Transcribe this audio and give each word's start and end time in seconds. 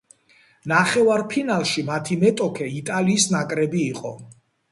ნახევარფინალში 0.71 1.83
მათი 1.91 2.17
მეტოქე 2.23 2.71
იტალიის 2.79 3.29
ნაკრები 3.35 3.85
იყო. 3.93 4.15